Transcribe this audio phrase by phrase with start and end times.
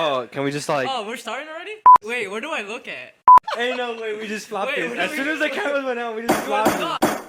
[0.00, 0.86] Oh, can we just like?
[0.88, 1.72] oh, we're starting already?
[2.04, 3.14] Wait, where do I look at?
[3.58, 4.16] Ain't no way.
[4.16, 4.90] We just flopped Wait, it.
[4.90, 7.24] what As do soon we- as the cameras went out, we just flopped it.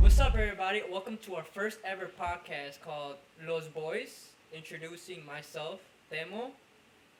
[0.00, 0.82] What's up, everybody?
[0.88, 4.26] Welcome to our first ever podcast called Los Boys.
[4.54, 5.80] Introducing myself,
[6.12, 6.50] Temo,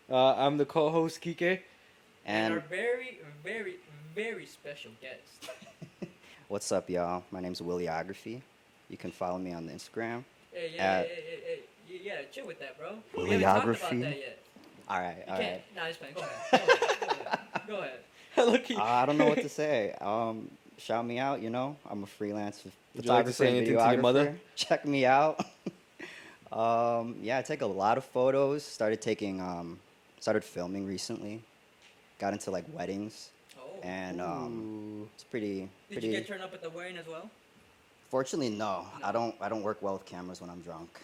[0.09, 1.43] Uh, I'm the co-host Kike.
[2.25, 3.77] and, And our very, very,
[4.15, 5.51] very special guest.
[6.49, 7.25] what's up, y'all?
[7.33, 8.43] My name's Williography.
[8.89, 10.23] You can follow me on the Instagram.
[10.53, 11.61] Hey, yeah, Uh, hey, hey, hey,
[11.99, 12.97] hey, yeah, chill with that, bro.
[13.17, 14.01] We haven't talked about Videography?
[14.03, 14.39] that yet.
[14.89, 15.39] All right, You all
[15.77, 16.13] Nah, it's fine.
[16.15, 16.69] Go ahead.
[16.69, 17.67] Go ahead.
[17.67, 17.99] Go ahead.
[18.35, 19.95] Hello, Uh, I don't know what to say.
[20.01, 21.41] Um, shout me out.
[21.41, 24.03] You know, I'm a freelance ph- Would you like to say and anything to your
[24.03, 24.37] mother?
[24.57, 25.45] Check me out.
[26.53, 28.65] um, yeah, I take a lot of photos.
[28.65, 29.79] Started taking, um,
[30.21, 31.43] started filming recently.
[32.19, 33.63] Got into like weddings, Oh.
[33.83, 36.07] and um, it's pretty, Did pretty.
[36.09, 37.29] you get turned up at the wedding as well?
[38.09, 38.87] Fortunately, no.
[39.01, 39.07] No.
[39.07, 39.35] I don't.
[39.41, 41.01] I don't work well with cameras when I'm drunk.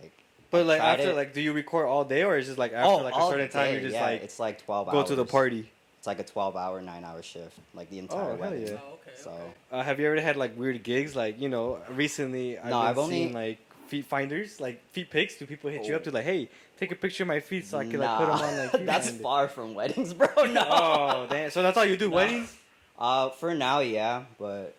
[0.00, 0.12] Like.
[0.52, 1.16] But like after, it.
[1.16, 3.16] like, do you record all day or is it just like after oh, like a
[3.16, 5.08] all certain time day, you just yeah, like it's like 12 go hours.
[5.08, 5.68] to the party?
[5.98, 8.66] It's like a 12 hour, 9 hour shift, like the entire Oh, wedding.
[8.66, 8.72] Yeah.
[8.84, 9.16] Oh, okay.
[9.16, 9.42] So, okay.
[9.72, 11.16] Uh, have you ever had like weird gigs?
[11.16, 15.10] Like you know, recently I've No, been I've only- seeing like feet finders, like feet
[15.10, 15.36] pics.
[15.36, 17.78] Do people hit you up to like, hey, take a picture of my feet so
[17.78, 18.86] I can like put them on like.
[18.92, 20.28] that's finder?" far from weddings, bro.
[20.52, 20.66] No.
[20.68, 21.50] Oh damn!
[21.50, 22.10] So that's all you do?
[22.10, 22.16] No.
[22.16, 22.54] Weddings?
[22.98, 24.74] Uh, for now, yeah, but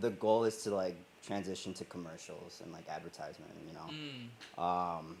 [0.00, 3.50] the goal is to like transition to commercials and like advertisement.
[3.66, 3.90] You know,
[4.58, 4.62] Mm.
[5.00, 5.16] um,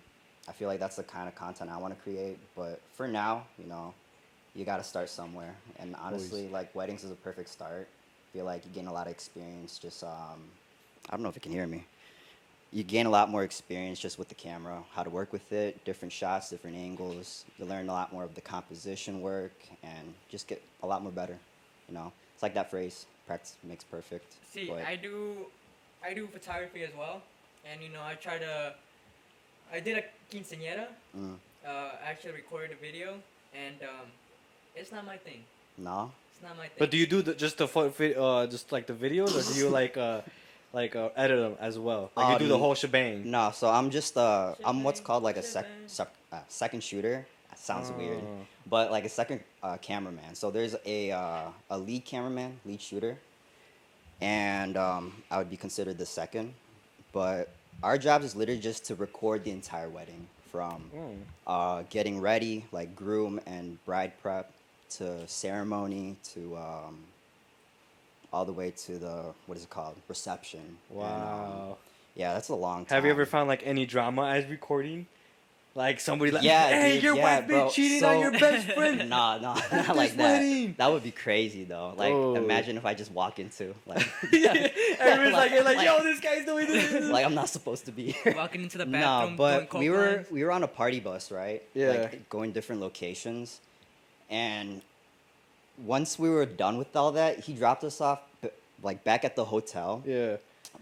[0.48, 2.38] I feel like that's the kind of content I want to create.
[2.56, 3.94] But for now, you know,
[4.54, 5.54] you got to start somewhere.
[5.78, 7.88] And honestly, like weddings is a perfect start.
[7.88, 9.78] I feel like you gain a lot of experience.
[9.78, 10.50] Just um,
[11.08, 11.84] I don't know if you can hear me.
[12.72, 15.84] You gain a lot more experience just with the camera, how to work with it,
[15.84, 17.44] different shots, different angles.
[17.58, 21.10] You learn a lot more of the composition work and just get a lot more
[21.10, 21.36] better.
[21.88, 24.34] You know, it's like that phrase, practice makes perfect.
[24.52, 25.46] See, but- I do,
[26.04, 27.22] I do photography as well,
[27.70, 28.74] and you know, I try to,
[29.72, 30.86] I did a quinceañera.
[31.16, 31.34] Mm.
[31.66, 33.16] Uh, actually recorded a video,
[33.54, 34.06] and um,
[34.74, 35.44] it's not my thing.
[35.76, 36.76] no, It's not my thing.
[36.78, 39.42] But do you do the, just the pho- vi- uh just like the videos, or
[39.52, 40.22] do you like uh
[40.72, 42.10] like uh, edit them as well?
[42.16, 43.30] Like you do the whole shebang.
[43.30, 43.50] no.
[43.52, 47.26] So I'm just uh, I'm what's called like a sec, sec uh, second shooter.
[47.50, 48.22] That sounds weird.
[48.22, 48.46] Oh.
[48.66, 50.34] but like a second uh, cameraman.
[50.34, 53.18] So there's a uh, a lead cameraman, lead shooter,
[54.20, 56.54] and um, I would be considered the second.
[57.12, 57.50] But
[57.82, 61.18] our job is literally just to record the entire wedding from Mm.
[61.46, 64.52] uh, getting ready, like groom and bride prep,
[64.98, 66.98] to ceremony, to um,
[68.32, 70.60] all the way to the what is it called reception.
[70.90, 71.76] And, um, Wow.
[72.14, 72.96] yeah, that's a long time.
[72.96, 75.06] Have you ever found like any drama as recording?
[75.74, 77.70] Like somebody like, Yeah, hey, dude, your yeah, wife been bro.
[77.70, 79.08] cheating on your best friend.
[79.08, 80.40] Nah, nah, not like that.
[80.40, 80.74] wedding.
[80.76, 81.94] That would be crazy though.
[81.96, 82.34] Like, Oh.
[82.34, 86.66] imagine if I just walk into like, Everyone's like, like, Like- yo, this guy's doing
[86.66, 87.04] this.
[87.08, 88.34] like I'm not supposed to be here.
[88.36, 90.30] walking into the no, bathroom, doing but coke we were lines?
[90.30, 91.62] we were on a party bus, right?
[91.74, 91.90] Yeah.
[91.90, 93.60] Like going different locations,
[94.28, 94.82] and
[95.84, 98.48] once we were done with all that, he dropped us off b-
[98.82, 100.02] like back at the hotel.
[100.04, 100.36] yeah.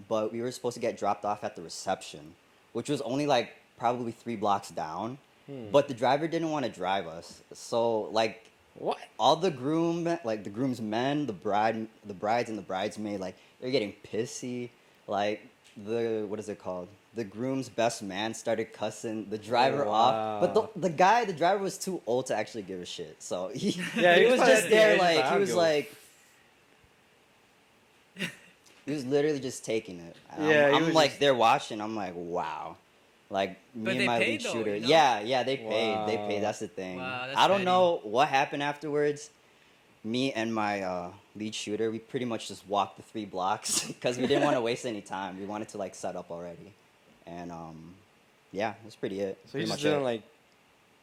[0.09, 2.35] But we were supposed to get dropped off at the reception,
[2.73, 5.19] which was only like probably three blocks down.
[5.47, 5.71] Hmm.
[5.73, 8.45] But the driver didn't want to drive us, so like
[8.75, 8.99] What?
[9.19, 13.35] all the groom like the groom's men the bride the brides and the bridesmaid like
[13.61, 14.69] they're getting pissy.
[15.07, 15.41] Like
[15.77, 16.89] the what is it called?
[17.15, 20.41] The groom's best man started cussing the driver off.
[20.43, 23.17] But the, the guy the driver was too old to actually give a shit.
[23.23, 25.95] So he, Yeah, he he was just there the like he was like
[28.85, 30.17] he was literally just taking it.
[30.39, 31.81] Yeah, i'm, he I'm like just- there watching.
[31.81, 32.77] I'm like wow
[33.31, 34.75] like me But and my paid lead though, shooter.
[34.77, 34.89] you know?
[34.89, 36.07] yeah yeah they paid.
[36.09, 36.41] They paid.
[36.43, 36.97] That's the thing.
[36.99, 37.65] Wow, that's i don't petty.
[37.67, 39.31] know what happened afterwards.
[40.05, 44.17] Me and my uh, lead shooter we pretty much just walked the three blocks because
[44.17, 45.39] we didn't want to waste any time.
[45.39, 46.73] We wanted to like set up already.
[47.27, 47.95] And um
[48.53, 49.39] yeah that's pretty it.
[49.47, 50.05] So pretty you just much didn't it.
[50.05, 50.23] like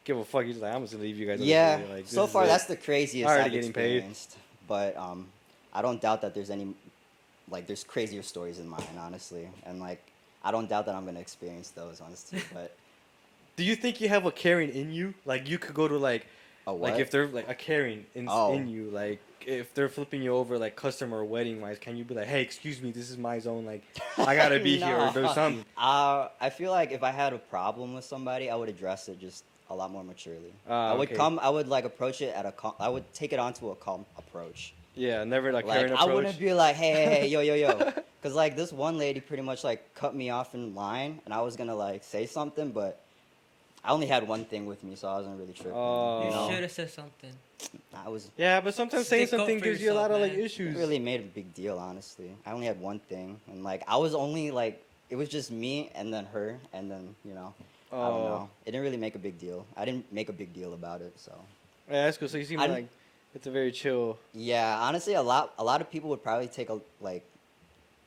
[0.04, 0.44] give a fuck.
[0.44, 1.40] He's just like, I'm just gonna leave you guys.
[1.40, 1.80] over yeah.
[1.90, 3.96] Like, so far that's the craziest Already i've getting paid.
[3.98, 4.36] experienced.
[4.66, 5.28] But um
[5.72, 6.74] i don't doubt that there's any
[7.48, 9.48] like there's crazier stories in mine honestly.
[9.64, 10.02] And like
[10.46, 12.70] i don't doubt that i'm gonna experience those honestly but
[13.56, 15.06] Do you think you have a Karen in you?
[15.24, 16.26] Like you could go to like
[16.66, 16.92] a what?
[16.92, 18.52] like if they're like a Karen in, Oh.
[18.56, 22.14] in you, like if they're flipping you over like customer wedding wise, can you be
[22.20, 23.82] like, hey, excuse me, this is my zone, like
[24.18, 25.64] I gotta be here or do something.
[25.90, 29.16] Uh, I feel like if I had a problem with somebody, I would address it
[29.26, 30.52] just a lot more maturely.
[30.68, 31.16] Ah, I would okay.
[31.16, 31.34] come.
[31.40, 32.52] I would like approach it at a.
[32.60, 34.74] Cal- I would take it onto a calm approach.
[34.96, 36.14] Yeah, never like, Like I approach.
[36.14, 37.76] wouldn't be like, hey, hey, hey, yo, yo, yo,
[38.22, 41.42] because like this one lady pretty much like cut me off in line, and I
[41.42, 42.98] was gonna like say something, but
[43.84, 45.72] I only had one thing with me, so I wasn't really tripping.
[45.74, 46.20] Oh.
[46.20, 47.32] You you know, should have said something.
[47.94, 50.32] I was yeah, but sometimes saying something for gives you a lot yourself, of like
[50.32, 50.40] man.
[50.40, 50.76] it issues.
[50.76, 52.30] really made a big deal, honestly.
[52.46, 55.90] I only had one thing, and like I was only like it was just me
[55.94, 57.52] and then her, and then you know,
[57.92, 58.28] I don't Oh.
[58.28, 58.50] know.
[58.64, 59.66] It didn't really make a big deal.
[59.76, 61.32] I didn't make a big deal about it, so.
[61.90, 62.28] Yeah, that's cool.
[62.28, 62.86] So you seem I'm- like
[63.36, 64.18] it's a very chill.
[64.32, 67.22] Yeah, honestly, a lot a lot of people would probably take a like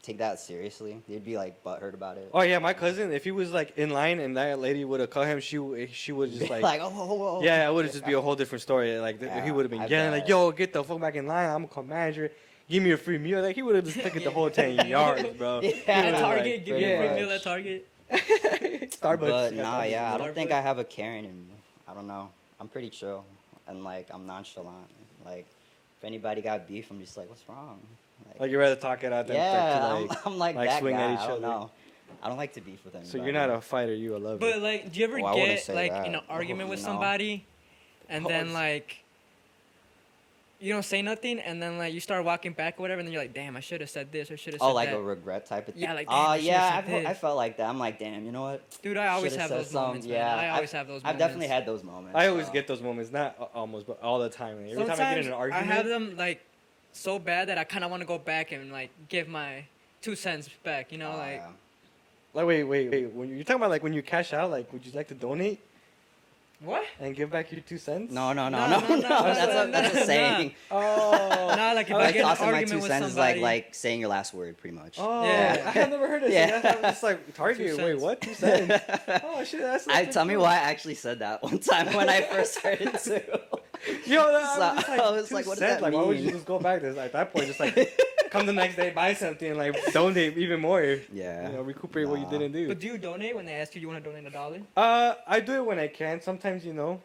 [0.01, 1.03] take that seriously.
[1.07, 2.31] They'd be like butthurt about it.
[2.33, 3.13] Oh yeah, my cousin.
[3.13, 6.11] If he was like in line and that lady would have caught him, she she
[6.11, 6.63] would just like.
[6.63, 8.97] like, oh, oh, oh, yeah, it would have just be a whole different story.
[8.97, 11.27] Like th- he would have been I yelling like, "Yo, get the fuck back in
[11.27, 11.45] line!
[11.45, 12.31] I'm gonna call manager.
[12.67, 14.87] Give me a free meal." Like he would have just took it the whole ten
[14.87, 15.61] yards, bro.
[15.61, 17.87] Yeah, At Target, like, give me a free meal at Target.
[18.11, 19.19] Starbucks.
[19.19, 21.53] But nah, yeah, I don't think I have a Karen in me.
[21.87, 22.29] I don't know.
[22.59, 23.23] I'm pretty chill
[23.69, 24.89] and like I'm nonchalant.
[25.25, 25.45] Like
[25.97, 27.79] if anybody got beef, I'm just like, what's wrong?
[28.39, 30.25] Like you'd rather talk it out than yeah, to, I'm, like.
[30.27, 31.01] I'm like, like that swing guy.
[31.01, 31.47] at each I don't other.
[31.47, 31.71] know.
[32.21, 33.17] I don't like to beef with anybody.
[33.17, 33.93] So you're not a fighter.
[33.93, 34.37] You a lover.
[34.39, 36.07] But like, do you ever Oh, get like that.
[36.07, 36.85] in an argument Oh, with no.
[36.85, 37.45] somebody,
[38.09, 38.53] and then Pause.
[38.55, 38.97] like,
[40.61, 43.13] you don't say nothing, and then like you start walking back or whatever, and then
[43.13, 44.71] you're like, damn, I should have said this or should have said that.
[44.71, 44.97] Oh, like that.
[44.97, 45.83] a regret type of thing.
[45.83, 47.69] Yeah, like, Oh I should've yeah, said I've, I felt like that.
[47.69, 48.61] I'm like, damn, you know what?
[48.81, 49.81] Dude, I always Should've have those something.
[49.87, 50.15] moments, man.
[50.15, 51.01] Yeah, I always I've- have those.
[51.05, 52.15] I've definitely had those moments.
[52.15, 52.51] I always so.
[52.53, 54.57] get those moments, not almost, but all the time.
[54.57, 56.41] Like, every Sometimes time I get in an argument, I have them like
[56.91, 59.63] so bad that I kind of want to go back and like give my
[60.01, 60.91] two cents back.
[60.91, 61.47] You know, Oh, like yeah.
[62.33, 63.05] like wait, wait, wait.
[63.13, 65.61] When you're talking about like when you cash out, like would you like to donate
[66.61, 66.83] what?
[66.99, 68.13] and give back your two cents?
[68.13, 69.01] No, no, no, No, no, no, no.
[69.01, 70.55] no, That's no, a that's no, a saying.
[70.71, 71.53] Oh.
[71.59, 73.37] Nah, like if I I get in an tossing my two with cents is like
[73.41, 74.95] like saying your last word, pretty much.
[74.99, 75.71] Oh, Yeah.
[75.75, 76.59] I've never heard of Yeah.
[76.61, 76.75] that.
[76.77, 77.77] I'm just like Target.
[77.77, 78.01] Wait, cents.
[78.01, 78.21] what?
[78.21, 78.83] Two cents?
[79.23, 79.87] oh shit, that's.
[79.87, 82.89] I that's tell me why I actually said that one time when I first started
[82.93, 83.21] it too.
[84.05, 85.93] Yo, that, So, I was just like, I was two like, what does that like,
[85.93, 86.81] why would you just go back?
[86.81, 87.75] This at that point, just like
[88.29, 90.81] come the next day, buy something, like donate even more.
[91.11, 91.47] yeah.
[91.49, 92.67] You know, recuperate what you didn't do.
[92.67, 94.59] but do you donate when they ask you you want to donate a dollar?
[94.77, 96.21] Uh, I do it when I can.
[96.21, 97.01] Sometimes, you know,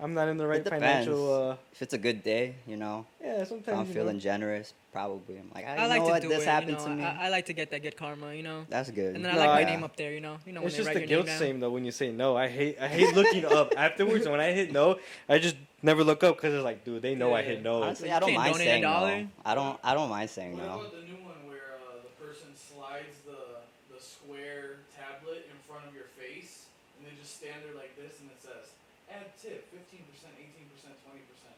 [0.00, 1.50] I'm not in the right financial.
[1.52, 3.78] Uh, If it's a good day, you know, yeah, sometimes.
[3.78, 4.20] I'm feeling know.
[4.20, 5.38] generous, probably.
[5.38, 6.46] I'm like, I, I you like know to what, do this it.
[6.46, 7.04] happened you know, to me.
[7.04, 8.34] I, I like to get that good karma.
[8.34, 8.66] You know.
[8.68, 9.16] That's good.
[9.16, 10.36] And then No, I like my I- name up there, you know.
[10.46, 12.36] You know when It's they just write the guilt same though when you say no.
[12.36, 14.28] I hate I hate looking up afterwards.
[14.28, 14.98] When I hit no,
[15.30, 15.56] I just
[15.86, 17.82] never look up because it's like, dude, they know I hit no.
[17.82, 19.26] Honestly, I don't can't mind saying no.
[19.44, 19.80] I don't.
[19.82, 20.74] I don't mind saying What no.
[20.74, 23.62] about the new one where uh, the person slides the
[23.94, 26.66] the square tablet in front of your face
[26.98, 28.74] and they just stand there like this and it says
[29.10, 31.56] add tip fifteen percent, eighteen percent, twenty percent.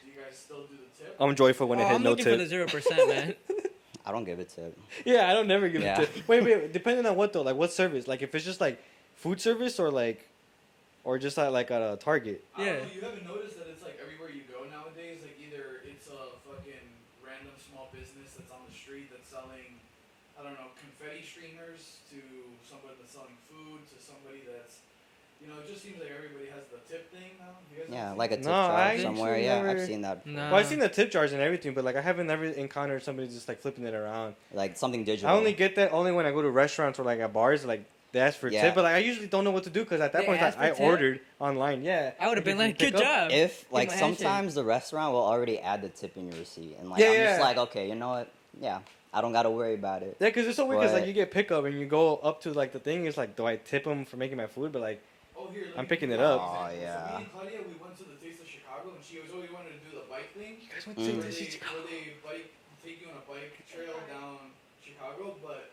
[0.00, 1.16] Do you guys still do the tip?
[1.20, 2.38] I'm joyful when oh, I hit I'm no looking for tip.
[2.40, 3.34] the zero percent, man.
[4.06, 4.78] I don't give a tip.
[5.04, 6.00] Yeah, I don't never give Yeah.
[6.02, 6.28] a tip.
[6.28, 8.06] Wait, wait, depending on what though, like what service?
[8.06, 8.78] Like if it's just like
[9.16, 10.28] food service or like,
[11.04, 12.44] or just at, like at a Target.
[12.54, 12.72] I don't Yeah.
[12.84, 16.36] know, you haven't noticed that it's like everywhere you go nowadays, like either it's a
[16.44, 16.84] fucking
[17.24, 19.80] random small business that's on the street that's selling,
[20.38, 22.20] I don't know, confetti streamers to
[22.68, 24.84] somebody that's selling food to somebody that's,
[25.40, 27.56] you know, it just seems like everybody has the tip thing now.
[27.72, 29.32] You guys Yeah, like a tip No, jar somewhere.
[29.40, 30.24] actually Yeah, never- I've seen that.
[30.24, 30.36] before.
[30.36, 30.50] Nah.
[30.52, 33.28] Well, I've seen the tip jars and everything, but like I haven't ever encountered somebody
[33.28, 34.36] just like flipping it around.
[34.52, 35.30] Like something digital.
[35.30, 37.84] I only get that only when I go to restaurants or like at bars, like
[38.14, 38.62] they ask for a Yeah.
[38.62, 40.40] tip, but like I usually don't know what to do because at that They point
[40.40, 40.80] ask like, I tip?
[40.80, 41.82] ordered online.
[41.82, 43.02] Yeah, I would have been like, pick good up?
[43.02, 43.30] job.
[43.32, 44.18] If like my handshake.
[44.20, 47.12] sometimes the restaurant will already add the tip in your receipt, and like Yeah, I'm
[47.14, 47.26] yeah.
[47.26, 48.28] just like, okay, you know what?
[48.60, 48.78] Yeah,
[49.12, 50.16] I don't gotta worry about it.
[50.20, 50.80] Yeah, because it's so weird.
[50.80, 53.04] Because like But- you get pickup and you go up to like the thing.
[53.06, 54.72] It's like, do I tip them for making my food?
[54.72, 55.02] But like,
[55.36, 56.40] Oh, here, let I'm me picking give it you up.
[56.40, 56.70] an example.
[56.70, 57.18] Oh, So yeah.
[57.18, 59.74] me and Claudia, we went to the Taste of Chicago, and she was always wanted
[59.74, 60.62] to do the bike thing.
[60.62, 61.18] you guys went Mm.
[61.18, 62.46] Where to they, Taste of where they bike,
[62.86, 64.38] take you on a bike trail down
[64.86, 65.70] Chicago, but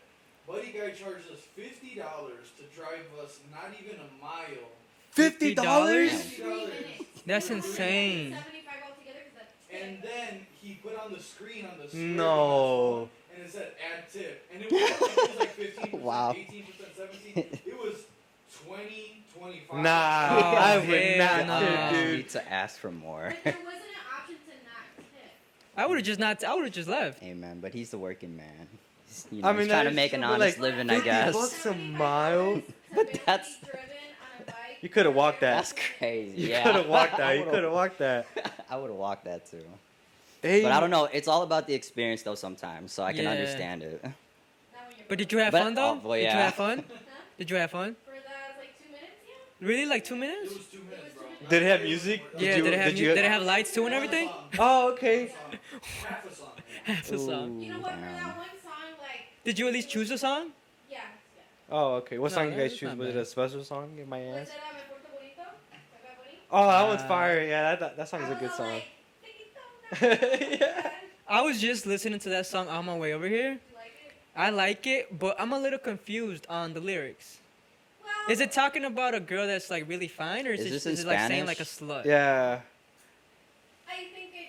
[0.50, 4.68] Buddy Guy charged us fifty dollars to drive us not even a mile.
[5.10, 6.10] Fifty dollars.
[7.26, 8.32] That's insane.
[8.32, 12.28] Seventy-five altogether because that's And then he put on the screen on the square No.
[12.32, 15.84] on his phone, and it said add tip, and it was, it was like fifteen
[15.84, 16.34] percent, Wow.
[16.36, 17.58] eighteen percent, seventeen.
[17.66, 17.94] It was
[18.66, 19.82] 20, 25.
[19.82, 21.66] Nah, Oh, I would hell not no.
[21.66, 22.16] tip, I dude.
[22.18, 23.34] need to ask for more.
[23.42, 25.30] But there wasn't an option to not tip.
[25.76, 26.44] I would have just not.
[26.44, 27.22] I would have just left.
[27.22, 27.58] Amen.
[27.60, 28.68] But he's the working man.
[29.12, 31.34] He's, you know, I mean, he's trying to make an honest like, living, I guess.
[31.34, 32.62] bucks a mile.
[32.94, 34.78] But But that's- driven on a bike.
[34.82, 35.56] You coulda walked that.
[35.56, 36.42] That's crazy.
[36.42, 37.32] You yeah, could have walked I that.
[37.32, 38.26] You would've- could have walked that.
[38.70, 39.64] I would have walked that too.
[40.42, 41.04] Hey, But I don't know.
[41.12, 42.34] It's all about the experience, though.
[42.34, 43.30] Sometimes, so I can Yeah.
[43.30, 44.02] understand it.
[44.02, 44.12] Not
[44.88, 46.00] when you're But did you have But- fun though?
[46.04, 46.84] oh, well, Did you have fun?
[47.38, 47.96] Did you have fun?
[48.04, 48.16] For the
[48.60, 49.68] like two minutes, yeah.
[49.68, 50.54] Really, like two It minutes?
[50.54, 51.48] was two minutes, bro.
[51.48, 52.18] Did it have music?
[52.32, 52.56] Did Yeah.
[52.56, 52.86] you- did it have?
[52.88, 54.28] did mu- you- did it have lights too and everything?
[54.58, 55.32] Oh, okay.
[56.04, 56.48] Half a song.
[56.84, 57.60] Half a song.
[57.60, 57.92] You know what?
[57.94, 58.61] For that one song, like,
[59.44, 60.50] Did you at least choose a song?
[60.90, 60.98] yeah,
[61.36, 61.42] yeah.
[61.70, 62.18] Oh, okay.
[62.18, 62.88] What No, song you guys that's choose?
[62.90, 63.22] not Was it bad.
[63.22, 63.98] a special song?
[63.98, 64.48] In my Was ass.
[64.48, 65.42] it um, El Puerto Bonito?
[65.70, 66.38] by Bad Bunny?
[66.50, 67.42] Oh, that one's Uh, fire.
[67.42, 68.82] Yeah, that that, that song is I a good was all song.
[70.00, 70.90] like, "Bonito, Yeah.
[71.28, 73.52] I was just listening to that song on my way over here.
[73.52, 74.12] You like it?
[74.36, 77.38] I like it, but I'm a little confused on the lyrics.
[78.02, 80.70] Well, Is it talking about a girl that's like really fine, or is, Is it,
[80.70, 82.04] this is it like saying like a slut?
[82.04, 82.60] Yeah.
[83.88, 84.48] I think it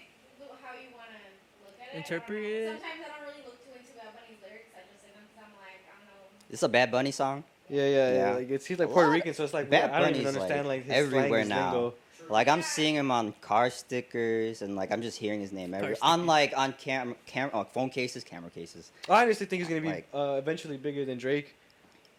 [0.62, 1.22] how you want to
[1.64, 1.90] look at it.
[1.90, 2.68] I don't Interpret it.
[2.82, 4.72] Sometimes I don't really look too into Bad Bunny's lyrics.
[4.76, 6.52] I just say them because I'm like, I don't know.
[6.52, 7.44] This a Bad Bunny song.
[7.70, 8.14] Yeah, yeah, yeah.
[8.30, 8.36] Yeah.
[8.36, 10.68] Like it's he's like Puerto lot- Rican, so it's like Bad I don't even understand
[10.68, 11.72] like, like, his everywhere slang, his now.
[11.74, 11.94] lingo.
[12.30, 15.96] Like I'm seeing him on car stickers and like I'm just hearing his name every
[16.02, 18.92] on like on cam cam uh, phone cases, camera cases.
[19.10, 21.56] I honestly think he's gonna be Like- uh, eventually bigger than Drake.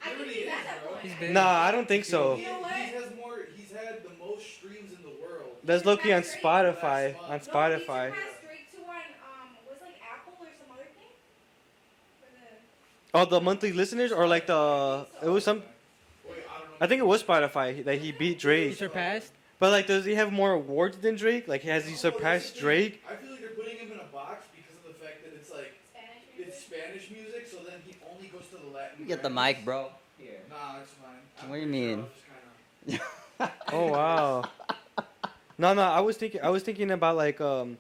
[0.05, 0.53] I Really is,
[0.83, 0.91] bro.
[0.93, 1.03] point.
[1.03, 1.33] He's big.
[1.33, 2.37] Nah, I don't think so.
[2.37, 2.73] He, You know what?
[2.75, 3.39] he has more.
[3.57, 5.57] He's had the most streams in the world.
[5.65, 7.15] That's Loki on Spotify.
[7.31, 7.71] On Spotify.
[7.71, 8.09] No, he Spotify.
[8.13, 11.09] surpassed Drake too on um was like Apple or some other thing.
[12.21, 12.45] For the
[13.15, 15.63] Oh, the monthly listeners or like the it was some.
[15.63, 16.77] I don't know.
[16.81, 18.63] I think it was Spotify that he beat Drake.
[18.63, 18.79] He Drake.
[18.79, 19.33] surpassed.
[19.61, 21.47] But like, does he have more awards than Drake?
[21.47, 22.59] Like, has he surpassed that's.
[22.61, 23.03] Drake?
[23.09, 25.51] I feel like they're putting him in a box because of the fact that it's
[25.51, 26.65] like Spanish it's.
[26.65, 28.97] Spanish music, so then he only goes to the Latin.
[29.01, 29.91] You get the mic, bro.
[30.19, 30.41] Here.
[30.51, 31.49] Nah, it's fine.
[31.49, 32.07] What do you pretty sure mean?
[32.89, 33.03] I was just
[33.39, 34.45] kinda- Oh wow.
[35.57, 37.79] No, no, I was thinking, I was thinking about like, um,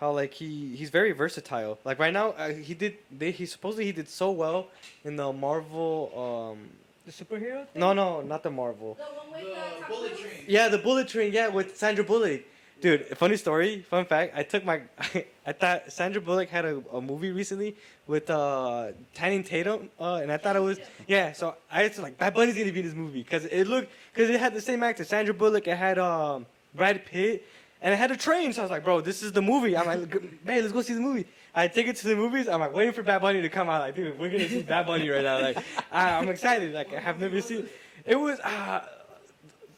[0.00, 1.78] how like he he's very versatile.
[1.84, 4.68] Like right now, uh, he did they he supposedly he did so well
[5.04, 6.12] in the Marvel.
[6.16, 6.68] Um,
[7.06, 7.66] The superhero.
[7.70, 7.80] Thing?
[7.80, 8.94] no, no, not the Marvel.
[8.98, 10.44] The one with The the, bullet train.
[10.48, 11.32] Yeah, the Bullet Train.
[11.32, 12.42] Yeah, with Sandra Bullock.
[12.80, 14.36] Dude, funny story, fun fact.
[14.36, 14.82] I took my,
[15.46, 17.74] I thought Sandra Bullock had a, a movie recently
[18.06, 21.32] with uh Channing Tatum, uh, and I thought it was yeah.
[21.32, 24.28] So I was like, Bad Bunny's gonna be in this movie because it looked because
[24.28, 25.66] it had the same actor, Sandra Bullock.
[25.66, 27.46] It had um Brad Pitt,
[27.82, 28.52] and I had a train.
[28.52, 29.76] So I was like, bro, this is the movie.
[29.76, 31.26] I'm like, man, let's go see the movie.
[31.54, 32.48] I take it to the movies.
[32.48, 33.80] I'm like waiting for Bad Bunny to come out.
[33.80, 35.40] Like, dude, we're gonna see Bad Bunny right now.
[35.40, 35.58] Like,
[35.90, 36.72] I, I'm excited.
[36.74, 37.68] Like, I have never seen.
[38.04, 38.84] It was uh,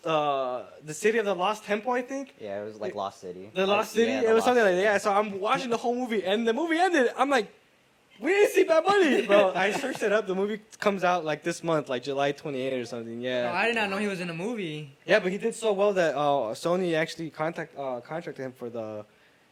[0.04, 2.34] uh, the city of the lost temple, I think.
[2.40, 3.50] Yeah, it was like Lost City.
[3.54, 4.12] The Lost Like, City.
[4.12, 4.92] yeah, it the was something Lost like that.
[4.92, 4.98] Yeah.
[4.98, 7.10] So I'm watching the whole movie, and the movie ended.
[7.16, 7.52] I'm like,
[8.20, 9.52] we didn't see Bad Bunny, bro.
[9.54, 10.26] I searched it up.
[10.26, 13.20] The movie comes out like this month, like July 28th or something.
[13.22, 13.52] No, Yeah.
[13.54, 14.96] I did not know he was in a movie.
[15.06, 18.68] Yeah, but he did so well that uh, Sony actually contact uh, contracted him for
[18.70, 19.04] the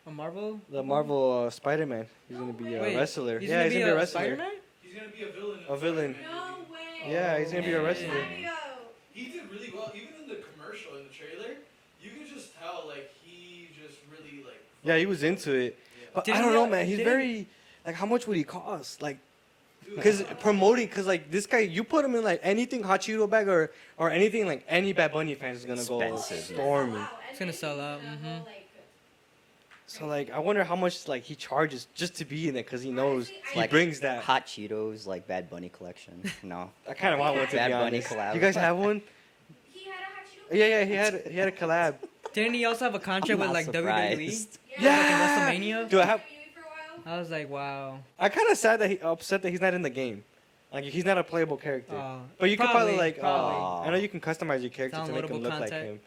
[0.07, 0.61] A Marvel.
[0.69, 2.07] the Marvel uh, Spider-Man.
[2.29, 3.39] He's gonna be a Wait, wrestler.
[3.39, 4.21] He's yeah, he's gonna be a a wrestler.
[4.21, 4.53] Spider-Man.
[4.83, 5.61] He's gonna be a villain.
[5.69, 6.15] A villain.
[6.15, 7.13] Spider-Man No way.
[7.13, 8.09] Yeah, he's gonna be a wrestler.
[8.09, 8.51] Mario.
[9.13, 11.55] He did really well, even in the commercial, in the trailer.
[12.03, 14.61] You can just tell, like he just really like.
[14.83, 15.79] Yeah, he was into it.
[16.15, 16.87] But Didn't I don't know, man.
[16.87, 17.47] He's didn't- very
[17.87, 19.01] like, how much would he cost?
[19.01, 19.19] Like,
[19.95, 23.47] because promoting, because like this guy, you put him in like anything Hot Cheeto bag
[23.49, 26.39] or or anything like any Bad Bunny fans is gonna go Expensive.
[26.39, 26.97] It's gonna storming.
[26.97, 28.43] and It's gonna sell out, gonna mhm.
[29.89, 32.83] So like, I wonder how much like he charges just to be in it, because
[32.83, 34.25] he knows he I- brings that.
[34.25, 36.21] Hot Cheetos, like Bad Bunny collection.
[36.43, 36.71] No.
[36.89, 38.35] I kind of want one to Bad be Bunny collab.
[38.35, 39.01] You guys have one?
[39.73, 40.85] He had a hot Cheeto Yeah, yeah.
[40.85, 41.95] He had he had a collab.
[42.33, 43.73] Didn't he also have a contract with not like WWE?
[44.33, 44.59] surprised.
[44.81, 44.91] Yeah.
[44.91, 45.89] Like WrestleMania.
[45.89, 46.21] Dude, I have.
[46.21, 46.96] WWE for a while.
[47.07, 48.01] I was like, wow.
[48.19, 50.25] I kind of sad that he upset that he's not in the game.
[50.73, 51.95] Like he's not a playable character.
[51.95, 53.21] Oh, but you could probably, probably, like.
[53.21, 53.55] probably.
[53.55, 56.01] Uh, I know you can customize your character to make him Downloadable look like him.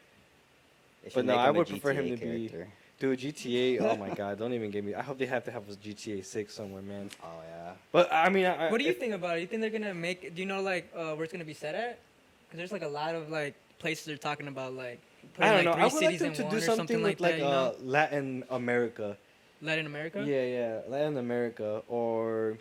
[1.15, 2.67] But no, I would prefer him GTA to be- character.
[2.99, 3.79] Dude, GTA.
[3.89, 4.37] Oh my God!
[4.37, 4.93] Don't even get me.
[4.93, 7.09] I hope they have to have a GTA Six somewhere, man.
[7.23, 7.71] Oh yeah.
[7.93, 9.41] But I mean, I, What do you if- think about it?
[9.41, 10.35] You think they're gonna make?
[10.35, 11.97] Do you know like uh, where it's gonna be set at?
[12.45, 14.99] Because there's like a lot of like places they're talking about like.
[15.39, 15.71] I don't putting, know.
[15.71, 17.39] like, I three would like them to do or something with like that.
[17.39, 19.17] You uh, know, Latin America.
[19.61, 20.23] Latin America.
[20.25, 22.57] Yeah, yeah, Latin America, or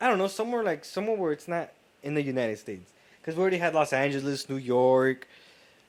[0.00, 1.70] I don't know, somewhere like somewhere where it's not
[2.02, 5.28] in the United States, because we already had Los Angeles, New York.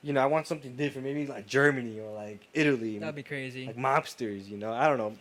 [0.02, 3.68] You know, I want something different, maybe like Germany or like Italy, That'd be crazy.
[3.68, 4.48] like mobsters.
[4.50, 5.14] You know, I don't know.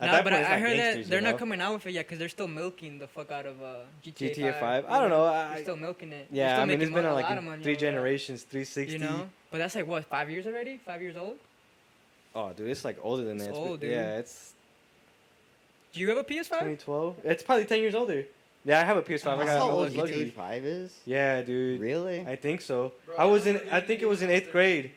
[0.00, 1.38] At Nah, but point, I, I heard that they're you not know?
[1.38, 4.36] coming out with it yet because they're still milking the fuck out of uh, GTA,
[4.36, 4.84] GTA Five.
[4.88, 5.24] I don't know.
[5.24, 6.28] They're I, still milking it.
[6.30, 8.92] Yeah, I mean, it's been on like money three generations, three sixty.
[8.92, 10.76] You know, but that's like what five years already?
[10.86, 11.36] Five years old?
[12.32, 13.54] Oh, dude, it's like older than It's that.
[13.54, 13.90] old, dude.
[13.90, 14.52] Yeah, it's
[15.92, 16.48] Do you have a PS5?
[16.50, 17.16] 2012.
[17.24, 18.24] It's probably ten years older.
[18.64, 19.26] Yeah, I have a PS5.
[19.26, 20.26] I That's got how old was lucky.
[20.26, 20.92] GTA Five is.
[21.06, 21.80] Yeah, dude.
[21.80, 22.26] Really?
[22.26, 22.92] I think so.
[23.06, 23.60] Bro, I was in.
[23.70, 24.90] I think it was in eighth grade.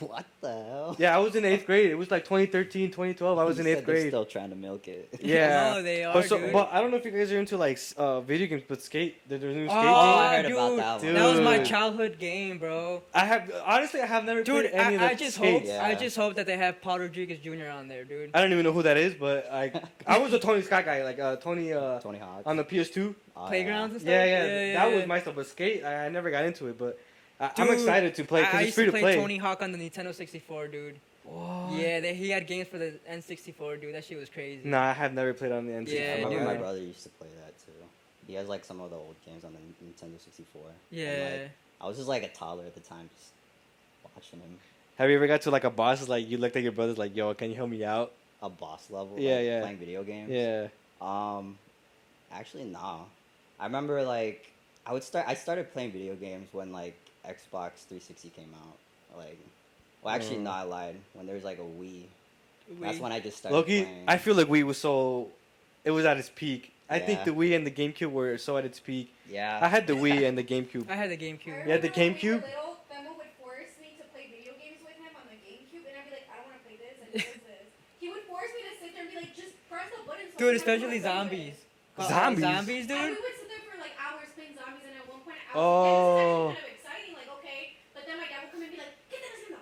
[0.00, 0.96] What the hell?
[0.98, 1.90] Yeah, I was in eighth grade.
[1.90, 3.38] It was like 2013, 2012.
[3.38, 4.08] I was You in said eighth they're grade.
[4.08, 5.10] Still trying to milk it.
[5.22, 5.74] Yeah.
[5.74, 6.52] no, they are, But so, dude.
[6.52, 9.28] but I don't know if you guys are into like uh, video games, but skate.
[9.28, 9.92] There's a new skate oh, game.
[9.92, 11.14] I heard dude, about that one.
[11.14, 13.02] That was my childhood game, bro.
[13.12, 15.68] I have honestly, I have never Dude, played any I, I of the just skates.
[15.68, 15.84] hope Yeah.
[15.84, 17.68] I just hope that they have Paul Rodriguez Jr.
[17.68, 18.30] on there, dude.
[18.32, 19.72] I don't even know who that is, but I
[20.06, 22.42] I was a Tony Scott guy, like uh, Tony uh, Tony Hawk.
[22.46, 23.14] on the PS2.
[23.36, 24.10] Oh, Playgrounds and stuff.
[24.10, 24.96] Yeah, yeah, that yeah.
[24.96, 25.34] was my stuff.
[25.34, 26.98] But skate, I, I never got into it, but
[27.38, 29.16] I, I'm excited to play I, because I it's used free to to play, play.
[29.16, 30.96] Tony Hawk on the Nintendo 64, dude.
[31.24, 31.72] What?
[31.72, 33.94] Yeah, they, he had games for the N64, dude.
[33.94, 34.62] That shit was crazy.
[34.68, 36.00] No, I have never played on the N64.
[36.00, 36.44] I remember dude.
[36.46, 37.72] my brother used to play that too.
[38.26, 40.62] He has like some of the old games on the Nintendo 64.
[40.64, 41.28] And, Yeah.
[41.42, 41.50] like,
[41.80, 43.30] I was just like a toddler at the time, just
[44.14, 44.58] watching him.
[44.98, 47.14] Have you ever got to like a boss like you looked at your brother's like,
[47.14, 48.12] yo, can you help me out?
[48.42, 49.16] A boss level.
[49.18, 49.60] Yeah, like, yeah.
[49.60, 50.30] Playing video games.
[50.30, 50.68] Yeah.
[51.00, 51.58] Um,
[52.32, 53.00] actually, nah.
[53.60, 54.52] I remember like
[54.86, 55.26] I would start.
[55.28, 56.96] I started playing video games when like
[57.28, 58.76] Xbox 360 came out.
[59.18, 59.38] Like,
[60.02, 60.42] well, actually, Mm.
[60.42, 60.96] no, I lied.
[61.14, 62.04] When there was like a Wii,
[62.80, 64.04] that's when I just started Loki, playing.
[64.08, 65.28] I feel like we was so,
[65.84, 66.72] it was at its peak.
[66.88, 69.12] I think the Wii and the GameCube were so at its peak.
[69.28, 69.58] Yeah.
[69.60, 70.88] I had the Wii and the GameCube.
[70.88, 71.66] I had the I GameCube.
[71.66, 72.42] Yeah, the remember when we GameCube?
[72.42, 75.82] were little, Memo would force me to play video games with him on the GameCube,
[75.82, 76.94] and I'd be like, I don't want to play this.
[77.02, 77.66] And what is this?
[78.02, 80.30] He would force me to sit there and be like, just press the button.
[80.30, 81.56] so Dude, especially what I'm zombies.
[81.98, 82.44] Zombies?
[82.46, 83.18] Zombies, And we dude.
[83.18, 86.54] would sit there for like hours playing zombies, and at one point, I was Oh.
[86.54, 87.60] and this is actually kind like okay,
[87.98, 89.58] but then my dad would come and be like, get that no,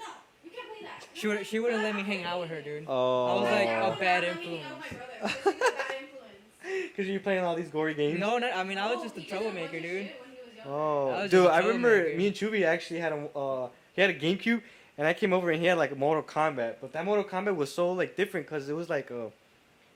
[0.00, 0.08] no,
[0.46, 1.04] you can't play that.
[1.12, 2.84] And She would like, she wouldn't let me hang out with her, dude.
[2.86, 3.24] Oh.
[3.24, 5.46] I was like a bad not let me hang out with my brother because he
[5.46, 6.84] was a bad influence.
[6.88, 8.20] Because you're playing all these gory games.
[8.20, 9.82] No, no, I mean I was just a troublemaker, dude.
[9.82, 10.70] shit when he was younger.
[10.70, 14.18] Oh, I dude, I remember me and Chubby actually had a uh, he had a
[14.18, 14.60] GameCube,
[14.98, 17.72] and I came over and he had like Mortal Kombat, but that Mortal Kombat was
[17.72, 19.32] so like different because it was like a,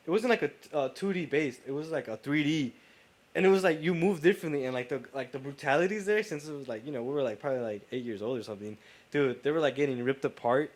[0.06, 2.72] it wasn't like a uh, 2D based, it was like a 3D,
[3.34, 6.48] and it was like you move differently and like the like the brutalities there since
[6.48, 8.78] it was like you know we were like probably like eight years old or something,
[9.10, 10.70] dude, they were like getting ripped apart.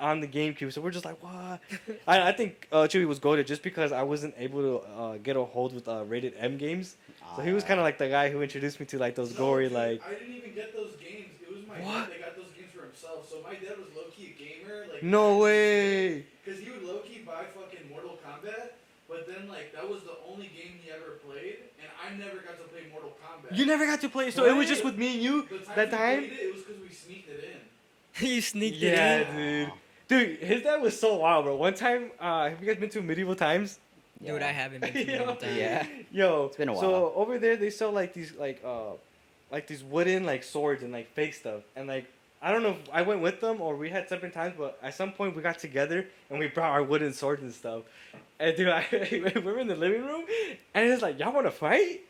[0.00, 1.60] On the GameCube, so we're just like, what?
[2.08, 5.36] I, I think uh, Chewy was goaded just because I wasn't able to uh, get
[5.36, 6.96] a hold with uh, rated M games.
[7.36, 9.36] So he was kind of like the guy who introduced me to like those No,
[9.38, 10.02] gory dude, like.
[10.04, 11.30] I didn't even get those games.
[11.42, 12.10] It was my What?
[12.10, 13.30] dad that got those games for himself.
[13.30, 14.86] So my dad was low key a gamer.
[14.92, 16.26] Like No way.
[16.44, 18.70] Because he would low key buy fucking Mortal Kombat,
[19.08, 22.58] but then like that was the only game he ever played, and I never got
[22.58, 23.56] to play Mortal Kombat.
[23.56, 25.76] You never got to play, so it was just with me and you The time
[25.76, 26.18] that time.
[26.18, 27.44] played it, it was because we sneaked it
[28.20, 28.28] in.
[28.28, 29.30] you sneaked Yeah, it
[29.66, 29.72] dude.
[30.08, 31.56] Dude, his dad was so wild, bro.
[31.56, 33.78] One time, uh, have you guys been to Medieval Times?
[34.20, 34.26] in.
[34.26, 35.26] Dude, I haven't been to Yo.
[35.26, 35.56] many times.
[35.56, 35.86] Yeah.
[36.12, 36.80] Yo, It's been a while.
[36.80, 38.92] So over there, they sell like these like uh,
[39.50, 42.06] like these wooden like swords and like fake stuff, and like
[42.42, 44.94] I don't know if I went with them or we had separate times, but at
[44.94, 47.82] some point we got together and we brought our wooden swords and stuff.
[48.38, 50.24] And dude, I, we were in the living room,
[50.74, 52.00] and it's like, y'all want to fight?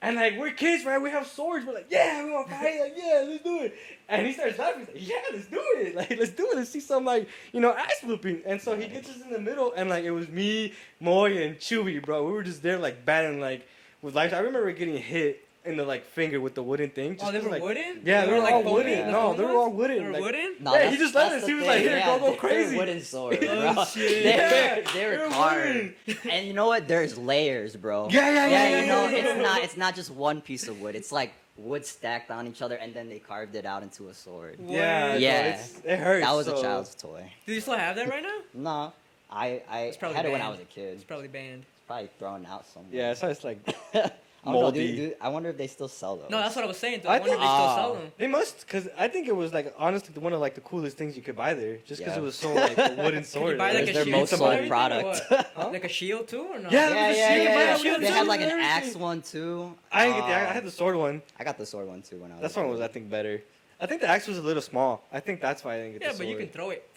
[0.00, 1.00] And like we're kids, right?
[1.00, 1.64] We have swords.
[1.64, 2.80] We're like, yeah, we want to fight.
[2.80, 3.74] Like, yeah, let's do it.
[4.08, 4.88] And he starts laughing.
[4.92, 5.94] He's like, yeah, let's do it.
[6.02, 6.56] Like, let's do it.
[6.56, 8.42] Let's see some like you know ass whooping.
[8.46, 11.56] And so he gets us in the middle, and like it was me, Moy, and
[11.58, 12.24] Chewy, bro.
[12.26, 13.66] We were just there like battling like
[14.02, 14.32] with life.
[14.32, 17.12] I remember getting hit in the like finger with the wooden thing.
[17.14, 18.00] Just Oh, they 'cause, were like, wooden?
[18.04, 19.06] Yeah, they were like all wooden.
[19.06, 19.96] The No, they were all wooden.
[19.98, 20.56] They were Like- wooden?
[20.58, 21.46] No, Yeah, he just let us.
[21.46, 23.84] He was like, "Here, yeah, go, go they- they were crazy." wooden swords, Oh, bro.
[23.84, 24.24] shit.
[24.24, 25.66] They Yeah, were, they were they're carved.
[25.68, 26.30] wooden.
[26.32, 26.88] And you know what?
[26.88, 28.08] There's layers, bro.
[28.10, 30.96] Yeah, yeah, yeah, yeah, you know, it's not it's not just one piece of wood.
[30.96, 34.14] It's like wood stacked on each other, and then they carved it out into a
[34.14, 34.58] sword.
[34.66, 35.16] Yeah, Yeah.
[35.18, 35.54] yeah.
[35.54, 36.24] It's, it hurts.
[36.26, 37.30] That was a child's toy.
[37.46, 38.38] Do you still have that right now?
[38.54, 38.92] No,
[39.30, 40.94] I I It's probably had it when I was a kid.
[40.94, 41.62] It's probably banned.
[41.62, 42.90] It's probably thrown out somewhere.
[42.92, 43.58] Yeah, so it's like
[44.44, 44.86] I don't know, moldy.
[44.88, 46.28] dude, dude, I wonder if they still sell those.
[46.28, 47.00] No, that's what I was saying.
[47.04, 47.10] Though.
[47.10, 47.94] I I, wonder if think- they still sell Oh.
[47.94, 48.12] them.
[48.18, 51.16] they must, cause I think it was like honestly one of like the coolest things
[51.16, 52.22] you could buy there, just because Yeah.
[52.22, 53.56] it was so like a wooden sword.
[53.56, 55.30] buy, like, It's a their shield most and sold everything, or product.
[55.30, 55.50] what?
[55.56, 55.70] Huh?
[55.70, 56.72] Like a shield too, or not?
[56.72, 57.76] Yeah, yeah, the yeah, shield, yeah, man, yeah.
[57.76, 59.74] we They shields had like an axe one too.
[59.92, 60.34] I didn't get the.
[60.34, 61.22] I Uh, had the sword one.
[61.38, 62.52] I got the sword one too when I was.
[62.52, 63.42] That one was I think better.
[63.80, 65.04] I think the axe was a little small.
[65.12, 66.88] I think that's why I didn't get Yeah, the but you can throw it.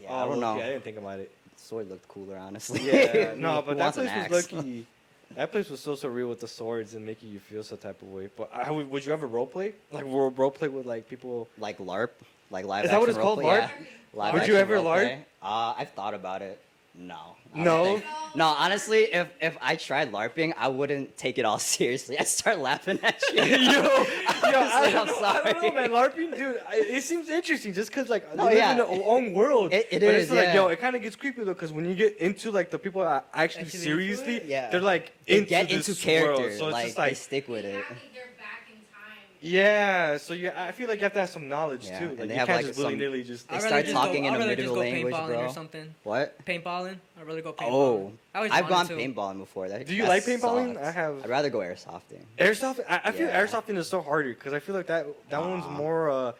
[0.00, 0.52] Yeah, Oh, I don't know.
[0.54, 1.30] low-key, I didn't think about it.
[1.56, 2.80] The sword looked cooler, honestly.
[2.82, 4.52] Yeah, no, Who but that wants an place was axe?
[4.52, 4.86] lucky.
[5.34, 8.08] That place was so surreal with the swords and making you feel some type of
[8.08, 8.28] way.
[8.36, 9.74] But I, would would you ever role play?
[9.92, 11.48] Like ro- role play with like people?
[11.58, 12.10] like LARP,
[12.50, 12.84] like live.
[12.84, 13.58] Is that what it's called, LARP?
[13.58, 13.70] Yeah.
[14.14, 15.18] Live Would you ever LARP?
[15.42, 16.60] Uh, I've thought about it.
[16.94, 17.36] No.
[17.60, 18.02] I don't No?
[18.34, 22.18] No, honestly, if if I tried LARPing, I wouldn't take it all seriously.
[22.18, 23.42] I'd start laughing at you.
[23.42, 25.70] yo, yo, I Honestly, don't, I'm know, I don't know, sorry.
[25.72, 25.90] man.
[25.90, 28.70] LARPing, dude, I, it seems interesting just because like oh, No, they live yeah.
[28.72, 29.72] in their own world.
[29.72, 30.54] It- it but is, It's like, yeah.
[30.54, 33.02] yo, it kind of gets creepy though because when you get into like the people
[33.02, 34.42] that actually, Actually seriously.
[34.44, 34.70] Yeah.
[34.70, 36.52] they're like They into get this into character, world.
[36.58, 37.74] So it's like, just they like, stick with They it.
[37.76, 39.27] have to- they're back in time.
[39.40, 40.16] Yeah.
[40.16, 42.04] So you, I feel like you have to have some knowledge Yeah, too.
[42.06, 43.48] and Like they you have, can't like, just some- willy nilly just.
[43.48, 45.14] They I'd start rather just talking go, in I'd a rather just medieval go language,
[45.14, 45.44] paintballing bro.
[45.46, 45.94] or something.
[46.04, 46.44] What?
[46.46, 46.96] Paintballing?
[47.20, 47.68] I'd rather go paintballing.
[47.72, 49.08] Oh, I always I've gone wanted to.
[49.14, 49.68] paintballing before.
[49.68, 50.74] That, Do you that like paintballing?
[50.74, 50.86] sucks.
[50.86, 51.22] I have.
[51.24, 52.22] I'd rather go airsofting.
[52.38, 53.44] Airsoft, I, I feel Yeah.
[53.44, 55.70] airsofting is so harder because I feel like that that one's Aw.
[55.70, 56.32] more uh,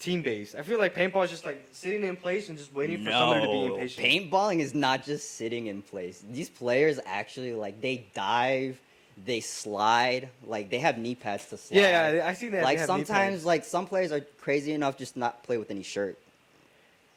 [0.00, 0.54] team based.
[0.54, 3.40] I feel like paintball is just like sitting in place and just waiting for somebody
[3.42, 4.06] to be No, impatient.
[4.30, 6.22] paintballing is not just sitting in place.
[6.30, 8.80] These players actually like they dive,
[9.24, 11.80] they slide, like they have knee pads to slide.
[11.80, 12.62] yeah, yeah, I seen that.
[12.62, 16.18] like sometimes, like some players are crazy enough just not play with any shirt.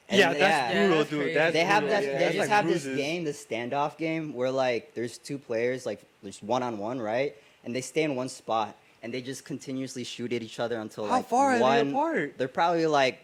[0.10, 1.36] And yeah, that's Yeah, brutal, that's dude.
[1.36, 2.06] That's they have brutal, that.
[2.06, 2.84] yeah, they that's just like have bruises.
[2.84, 7.00] this game, this standoff game, where like there's two players, like just one on one,
[7.00, 7.36] right?
[7.64, 11.06] And they stay in one spot, and they just continuously shoot at each other until
[11.06, 12.38] How like far are they apart?
[12.38, 13.20] They're probably like,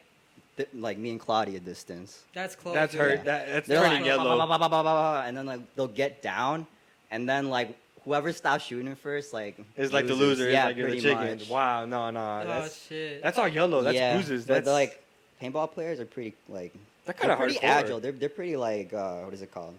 [0.55, 2.23] th- like me and Claudia distance.
[2.33, 2.75] That's close.
[2.75, 3.17] That's hurt.
[3.17, 3.23] Yeah.
[3.23, 5.23] That, that's They're turning like, yellow.
[5.25, 6.67] And then like they'll get down,
[7.11, 7.75] and then like
[8.07, 10.39] whoever stops shooting first, like It's like the loses.
[10.39, 10.49] loser.
[10.49, 11.37] Yeah, it's like you're the pretty chicken.
[11.39, 11.49] much.
[11.49, 12.41] Wow, no, no.
[12.43, 13.21] Oh That's shit.
[13.21, 13.81] that's all yellow.
[13.81, 14.45] That's yeah, bruises.
[14.45, 15.03] But That's they're, like
[15.41, 17.63] paintball players are pretty like they're they're kind of pretty hardcore.
[17.63, 17.99] agile.
[17.99, 19.75] They're they're pretty like uh, what is it called?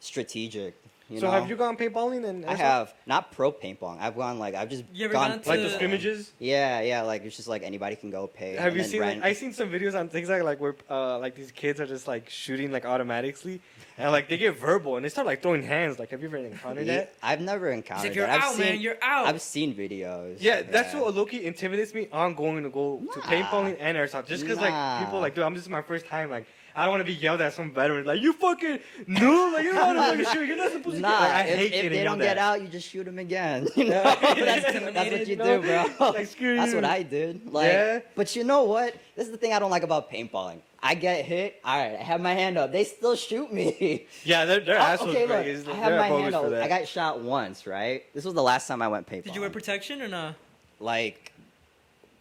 [0.00, 0.74] Strategic.
[1.08, 1.32] You so know?
[1.32, 2.44] have you gone paintballing and?
[2.44, 3.98] I have not pro paintballing.
[3.98, 6.32] I've gone like I've just You ever gone gone to- Like the scrimmages.
[6.38, 7.00] Yeah, yeah.
[7.02, 8.56] Like it's just like anybody can go pay.
[8.56, 9.00] Have and you then seen?
[9.00, 9.24] Like, rent.
[9.24, 12.06] I seen some videos on things like like where uh like these kids are just
[12.06, 13.62] like shooting like automatically,
[13.96, 15.98] and like they get verbal and they start like throwing hands.
[15.98, 17.14] Like have you ever encountered Yeah, that?
[17.22, 18.36] I've never He's encountered like, you're that.
[18.42, 18.80] I've out, seen, man.
[18.80, 19.26] You're out.
[19.28, 20.36] I've seen videos.
[20.40, 21.00] Yeah, that's yeah.
[21.00, 24.26] what Loki intimidates me on going to go to paintballing and airsoft.
[24.26, 26.30] Just because like people like, dude, I'm this is my first time.
[26.30, 26.46] Like
[26.78, 29.72] I don't want to be yelled at some veteran like you fucking no, like you
[29.72, 30.46] don't know how to fucking shoot.
[30.46, 31.02] You're not supposed to.
[31.02, 32.38] Nah, Get, like, I if, hate if getting they don't get at.
[32.38, 33.66] out, you just shoot them again.
[33.76, 35.60] You know, that's, that's what you you know?
[35.60, 36.10] do, bro.
[36.12, 36.76] Like, screw that's you.
[36.76, 37.52] what I did.
[37.52, 37.98] Like, Yeah.
[38.14, 38.94] but you know what?
[39.16, 40.60] This is the thing I don't like about paintballing.
[40.80, 41.60] I get hit.
[41.64, 42.70] All right, I have my hand up.
[42.70, 44.06] They still shoot me.
[44.24, 45.10] Yeah, they're, they're Oh, assholes.
[45.10, 46.52] okay, look, It's- I have my hand up.
[46.52, 48.04] I got shot once, right?
[48.14, 49.24] This was the last time I went paintballing.
[49.24, 50.34] Did you wear protection or not?
[50.80, 51.32] like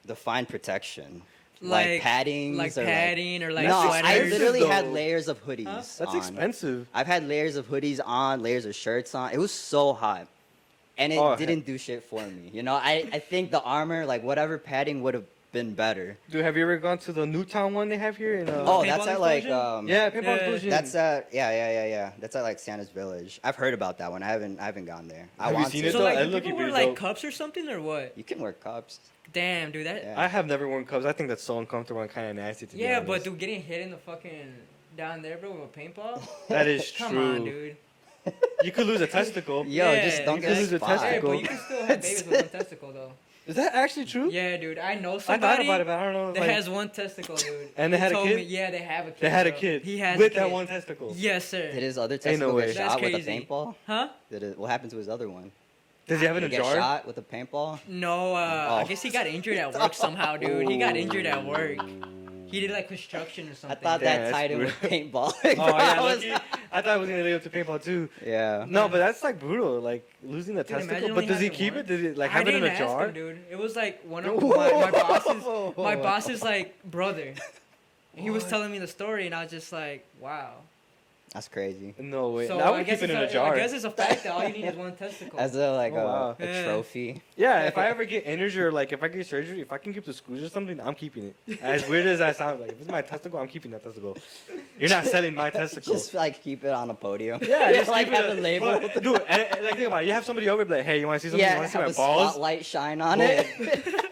[0.08, 1.22] define protection?
[1.62, 4.10] Like- like padding, Like padding or like no, sweaters?
[4.10, 5.65] I expensive, literally had layers of hoodies.
[5.65, 5.76] Huh?
[5.78, 6.17] That's on.
[6.17, 6.88] expensive.
[6.93, 9.32] I've had layers of hoodies on, layers of shirts on.
[9.32, 10.28] It was so hot.
[11.00, 12.50] And it Oh, didn't do shit for me.
[12.54, 16.17] You know, I, I think the armor, like whatever padding would have been better.
[16.29, 18.49] Dude, have you ever gone to the Newtown one they have here in?
[18.49, 20.33] Uh, Oh, paintball that's at like um yeah, paintball Yeah.
[20.36, 20.69] explosion.
[20.69, 22.12] that's at yeah, yeah, yeah, yeah.
[22.19, 23.39] That's at like Santa's Village.
[23.43, 24.23] I've heard about that one.
[24.23, 25.27] I haven't I haven't gone there.
[25.39, 25.88] I Have you want seen to.
[25.89, 26.03] it So though?
[26.03, 26.95] like, That do people wear like dope.
[26.97, 28.13] cups or something or what?
[28.17, 28.99] You can wear cups.
[29.33, 30.03] Damn, dude, that.
[30.03, 30.13] Yeah.
[30.19, 31.05] I have never worn cups.
[31.05, 32.65] I think that's so uncomfortable and kind of nasty.
[32.67, 33.25] To be Yeah, but honest.
[33.25, 34.53] dude, getting hit in the fucking
[34.95, 36.21] down there, bro, with a paintball.
[36.49, 37.36] that is Come true.
[37.36, 37.77] on, dude.
[38.63, 39.65] You could lose a testicle.
[39.67, 40.86] Yo, Yeah, just don't you get guys- a This is a.
[40.86, 41.29] Hey, testicle.
[41.29, 43.12] but you can still have babies with one testicle though.
[43.47, 44.29] Is that actually true?
[44.29, 45.45] Yeah, dude, I know somebody.
[45.53, 46.33] I thought about it, but I don't know.
[46.33, 47.69] that like, has one testicle, dude.
[47.77, 48.36] And they He had a kid?
[48.36, 49.19] Me, yeah, they have a kid.
[49.21, 49.60] they had a bro.
[49.60, 49.81] kid.
[49.83, 51.13] He has with a that one testicle.
[51.15, 51.71] Yes, sir.
[51.71, 52.65] Did his other Ain't no testicle way.
[52.67, 53.75] get That's shot with a paintball?
[53.88, 54.10] Huh?
[54.29, 55.51] Did it, what happened to his other one?
[56.07, 56.75] Does he have it in a he jar?
[56.75, 57.79] shot with a paintball?
[57.88, 58.86] No, uh, I Oh.
[58.88, 60.67] guess he got injured at work somehow, dude.
[60.69, 61.79] He got injured at work.
[62.51, 63.77] He did like construction or something.
[63.77, 65.33] I thought Damn, that that's tied in with paintball.
[65.43, 65.55] Oh yeah,
[65.97, 66.43] I was- lucky.
[66.71, 68.10] I thought it was gonna lead up to paintball too.
[68.25, 68.65] yeah.
[68.67, 69.79] No, but that's like brutal.
[69.79, 71.01] Like losing the Dude, testicle.
[71.10, 71.79] But only does he having keep one.
[71.81, 71.88] it?
[71.88, 73.05] Does he like I have it in didn't a ask jar?
[73.07, 73.39] him, dude.
[73.49, 77.33] It was like one of my, my boss's my boss's like brother.
[78.15, 80.55] He was telling me the story, and I was just like, wow.
[81.34, 81.94] That's crazy.
[82.00, 82.48] No way.
[82.48, 83.54] So I I would guess keep it it's in a a, jar.
[83.54, 85.38] I guess it's a fact that all you need is one testicle.
[85.40, 86.36] As a like Oh, a, wow.
[86.40, 86.63] a Yeah.
[86.63, 87.22] trophy.
[87.36, 89.94] Yeah, if I ever get injured or like if I get surgery, if I can
[89.94, 91.60] keep the screws or something, I'm keeping it.
[91.62, 94.18] As weird as that sounds, like if it's my testicle, I'm keeping that testicle.
[94.80, 95.94] You're not selling my testicle.
[95.98, 97.40] Just like keep it on a podium.
[97.44, 98.80] yeah, just like keep it have a label.
[98.80, 100.08] But, dude, and, and, like think about it.
[100.08, 101.46] You have somebody over, be like, hey, you want to see something?
[101.46, 102.30] you Yeah, want to see have my a balls?
[102.32, 103.28] spotlight shine on Boom.
[103.30, 104.06] it.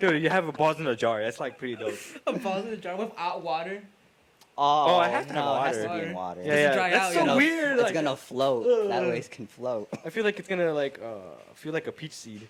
[0.00, 1.22] Dude, you have a balls in a jar.
[1.22, 1.94] That's like pretty dope.
[2.26, 3.82] a balls in a jar without water.
[4.60, 6.00] Oh, I have to have no, it has to water.
[6.00, 6.42] be in water.
[6.44, 6.74] Yeah, yeah.
[6.74, 7.36] dry That's out, so you know?
[7.36, 7.72] weird.
[7.74, 8.64] It's like, gonna float.
[8.88, 9.08] that Ugh.
[9.08, 9.88] way it can float.
[10.04, 11.16] I feel like it's gonna like uh
[11.54, 12.46] feel like a peach seed.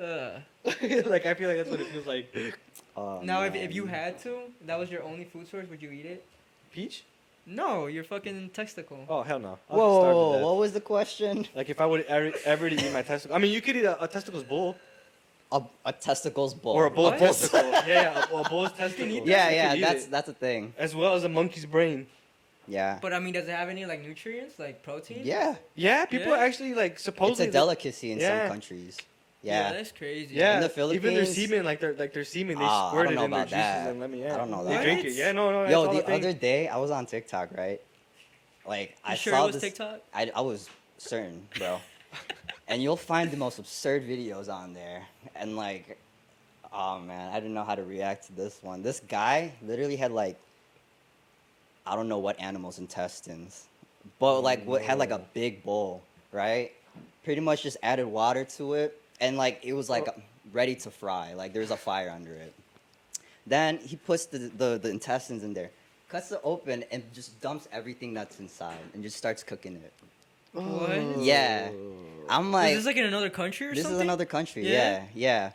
[0.00, 2.34] Uh, like I feel like that's what it feels like.
[2.96, 5.90] Oh, now, if, if you had to, that was your only food source, would you
[5.90, 6.24] eat it?
[6.72, 7.02] Peach?
[7.44, 9.04] No, your fucking testicle.
[9.08, 9.58] Oh hell no.
[9.68, 11.46] I'll Whoa, starve whoa, what was the question?
[11.56, 13.34] Like if I would ever, ever to eat my testicle.
[13.34, 14.76] I mean, you could eat a, a testicles bowl
[15.54, 16.72] A, a testicles bowl.
[16.74, 17.70] or a bull's testicle.
[17.70, 19.06] yeah, yeah, a, a bull's testicle.
[19.08, 20.10] eat Yeah, yeah, that's it.
[20.10, 20.74] that's a thing.
[20.76, 22.06] as well as a monkey's brain.
[22.66, 22.98] Yeah.
[23.00, 25.20] But I mean, does it have any like nutrients, like protein?
[25.22, 25.54] Yeah.
[25.76, 26.38] Yeah, people Yeah.
[26.46, 26.98] actually like supposedly.
[26.98, 27.48] It's supposedly.
[27.48, 28.40] a delicacy in Yeah.
[28.40, 28.96] some countries.
[29.42, 29.72] Yeah, Yeah.
[29.74, 30.34] that's crazy.
[30.34, 32.90] Yeah, In the Philippines, even their semen, like their like their semen, they ah, I
[32.90, 33.88] squirt it in their juices that.
[33.90, 34.22] and let me.
[34.22, 34.78] Yeah, I don't know that.
[34.78, 35.12] They drink it.
[35.12, 35.70] Yeah, no, no.
[35.70, 37.80] Yo, all the other day I was on TikTok, right?
[38.66, 39.62] Like I You sure saw it was this.
[39.62, 40.00] TikTok?
[40.12, 41.78] I, I was certain, bro.
[42.68, 45.02] and you'll find the most absurd videos on there.
[45.34, 45.98] And like,
[46.72, 48.82] oh man, I didn't know how to react to this one.
[48.82, 50.36] This guy literally had like,
[51.86, 53.66] I don't know what animal's intestines,
[54.18, 56.72] but like what had like a big bowl, right?
[57.24, 60.08] Pretty much just added water to it, and like it was like
[60.52, 61.34] ready to fry.
[61.34, 62.54] Like there's a fire under it.
[63.46, 65.70] Then he puts the, the, the intestines in there,
[66.08, 69.92] cuts it open, and just dumps everything that's inside, and just starts cooking it.
[70.52, 71.18] What?
[71.18, 71.70] Yeah.
[72.28, 73.76] I'm like, is this like in another country or something.
[73.76, 73.96] this something?
[73.98, 74.62] is another country.
[74.64, 74.70] Yeah?
[74.72, 75.50] Yeah, yeah.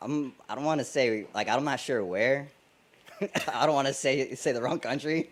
[0.00, 0.32] I'm.
[0.48, 2.48] I don't want to say like I'm not sure where.
[3.54, 5.28] I don't want to say say the wrong country.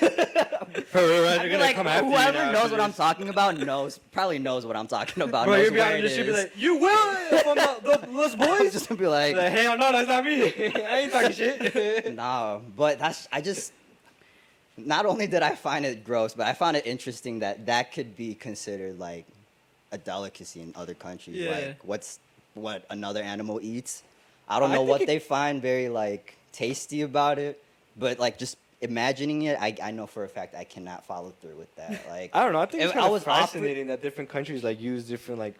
[0.00, 2.70] Bro, bro, bro, I they're feel gonna like come after you whoever now knows after
[2.72, 2.96] what I'm this.
[2.96, 5.46] talking about knows probably knows what I'm talking about.
[5.46, 6.38] Bro, knows you'll be where out in it the street, be is.
[6.44, 8.72] like, you will uh, from the, the, those I'm boys.
[8.72, 10.42] just gonna be like, Like, hell no, that's not me.
[10.84, 12.14] I ain't talking shit.
[12.14, 13.72] no, but that's I just.
[14.76, 18.16] Not only did I find it gross, but I found it interesting that that could
[18.16, 19.26] be considered like
[19.92, 21.36] a delicacy in other countries.
[21.36, 21.50] Yeah.
[21.50, 22.18] Like what's
[22.54, 24.02] what another animal eats.
[24.48, 27.62] I don't know think what it- they find very like tasty about it,
[27.96, 31.56] but like just imagining it, I, I know for a fact I cannot follow through
[31.56, 32.00] with that.
[32.08, 32.60] Like I don't know.
[32.60, 35.38] I think it's If I of was offered- fascinating that different countries like use different
[35.38, 35.54] like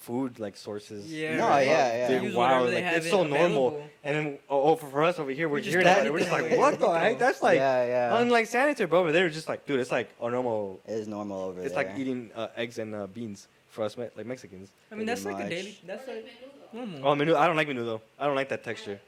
[0.00, 1.06] food like sources.
[1.12, 1.36] Yeah.
[1.36, 1.64] No, right.
[1.66, 2.08] yeah, yeah.
[2.08, 2.70] They're wild.
[2.70, 3.80] they Like, have it's it so normal.
[4.02, 6.06] And then oh, oh, for, for us over here, we're We just hearing don't about
[6.06, 6.12] it.
[6.12, 7.18] We're just like, what the heck?
[7.20, 8.18] That's like yeah, yeah.
[8.18, 9.04] unlike sanitary, bro.
[9.04, 10.80] But they're just like, dude, it's like a normal.
[10.88, 11.82] it is normal over It's there.
[11.84, 14.68] It's like eating uh, eggs and uh, beans for us, Me- like Mexicans.
[14.90, 15.74] I mean, that's like a daily.
[15.84, 16.72] That's Or like menudo.
[16.72, 17.08] normal.
[17.08, 17.36] Oh, menudo.
[17.42, 18.00] I don't like menudo.
[18.20, 19.00] I don't like that texture.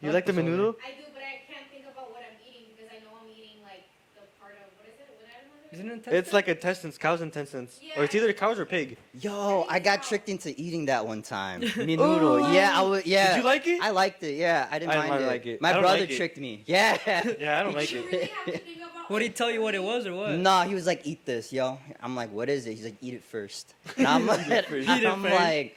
[0.00, 0.76] You like the menudo?
[0.80, 3.60] I do, but I can't think about what I'm eating because I know I'm eating
[3.70, 3.84] like
[4.16, 5.08] the part of what is it?
[5.16, 5.86] What animal is it?
[5.86, 6.12] Isn't it?
[6.14, 8.96] It's like intestines, cow's intestines, or it's either cows or pig.
[9.20, 11.62] Yo, I got tricked into eating that one time.
[11.64, 11.66] Ooh.
[11.66, 12.52] Menudo.
[12.54, 13.06] Yeah, I was.
[13.06, 13.28] Yeah.
[13.34, 13.80] Did you like it?
[13.82, 14.34] I liked it.
[14.36, 15.26] Yeah, I didn't I mind don't it.
[15.26, 15.58] like it.
[15.60, 16.16] I My don't brother like it.
[16.16, 16.62] tricked me.
[16.66, 16.98] Yeah.
[17.38, 18.04] yeah, I don't like it.
[18.04, 20.32] really have to think about What did he tell you what it was or what?
[20.38, 23.14] Nah, he was like, "Eat this, yo." I'm like, "What is it?" He's like, "Eat
[23.14, 23.74] it first.
[23.96, 24.40] And I'm, first.
[24.48, 24.52] I'm
[24.98, 25.34] Eat it first.
[25.34, 25.76] like,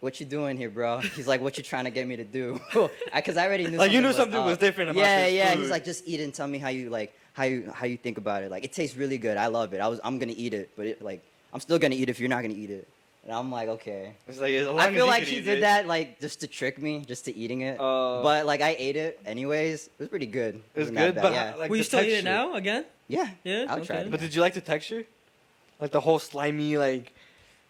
[0.00, 2.60] "What you doing here, bro?" He's like, "What you trying to get me to do?"
[3.14, 3.78] Because I already knew.
[3.78, 4.46] Like, you knew was something up.
[4.46, 5.50] was different about Yeah, this yeah.
[5.54, 5.60] food.
[5.62, 7.96] He's like, "Just eat it and tell me how you like how you how you
[8.06, 8.50] think about it.
[8.54, 9.36] Like, it tastes really good.
[9.36, 9.80] I love it.
[9.86, 11.20] I was I'm gonna eat it, but it like
[11.52, 12.86] I'm still gonna eat it if you're not gonna eat it."
[13.24, 15.58] And I'm like, "Okay." It's like as long I feel you like can he did
[15.58, 15.60] it.
[15.68, 17.76] that like just to trick me, just to eating it.
[17.78, 19.78] Uh, but like I ate it anyways.
[19.86, 20.54] It was pretty good.
[20.56, 21.54] It it's wasn't good, bad, but yeah.
[21.60, 22.84] like Will you the still eat it now again?
[23.06, 23.66] yeah, Yeah.
[23.70, 24.06] I'll try okay.
[24.06, 24.10] it.
[24.10, 25.04] But did you like the texture?
[25.80, 27.12] Like the whole slimy, like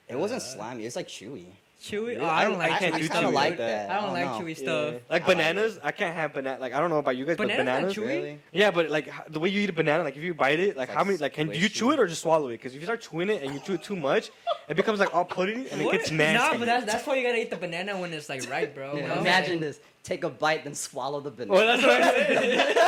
[0.08, 0.82] It wasn't Uh, slimy.
[0.86, 1.46] It's like chewy.
[1.80, 2.06] Chewy?
[2.08, 2.16] Really?
[2.16, 2.78] Oh, I don't I like.
[2.80, 3.16] can't chewy do stuff.
[3.18, 3.88] kinda chewy like like that.
[3.88, 3.90] that.
[3.90, 4.30] I don't Oh, like no.
[4.44, 4.54] chewy yeah.
[4.56, 4.92] stuff.
[4.94, 5.78] like I like bananas.
[5.82, 6.60] I can't have banana.
[6.60, 7.94] Like I don't know about you guys, Banana's but bananas.
[7.94, 8.06] chewy?
[8.06, 8.38] Really?
[8.52, 10.88] Yeah, but like the way you eat a banana, like if you bite it, like
[10.88, 12.52] It's how many, like can do you chew it or just swallow it?
[12.54, 14.30] Because if you start chewing it and you chew it too much,
[14.68, 15.94] it becomes like all pudding and What?
[15.94, 16.52] it gets nasty.
[16.52, 18.94] Nah, but that's that's why you gotta eat the banana when it's like ripe, bro.
[18.96, 19.20] Yeah, you know?
[19.20, 21.52] Imagine this: take a bite, then swallow the banana.
[21.52, 22.76] Well, that's what I'm saying.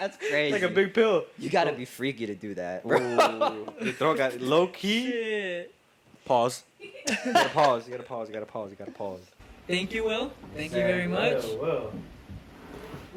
[0.00, 0.52] That's crazy.
[0.52, 1.26] like a big pill.
[1.38, 2.98] You gotta be freaky to do that, bro.
[2.98, 5.10] Ooh, your throat got low key.
[5.10, 5.74] Shit.
[6.24, 6.64] Pause.
[6.80, 6.90] You
[7.32, 7.86] gotta pause.
[7.86, 8.28] You gotta pause.
[8.28, 8.70] You gotta pause.
[8.70, 9.20] You gotta pause.
[9.66, 10.32] Thank you, Will.
[10.54, 11.44] Thank you very much.
[11.60, 11.92] Well,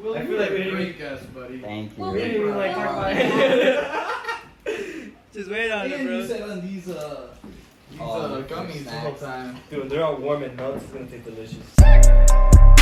[0.00, 1.58] Will, I you feel were like we a didn't great guest, buddy.
[1.60, 2.04] Thank you.
[2.04, 3.14] we didn't even, like, talk about
[5.32, 6.26] Just wait on it, And you bro.
[6.26, 7.28] said on these uh
[7.90, 9.56] these Oh, uh, the gummies the whole time.
[9.70, 10.82] Dude, they're all warm and melted.
[10.82, 12.74] It's gonna taste delicious.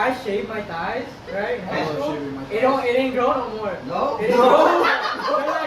[0.00, 1.60] I shaved my thighs, right?
[1.68, 3.78] Oh, I love shaving my It don't, it ain't grow no more.
[3.86, 4.16] No.
[4.16, 5.56] It ain't grow.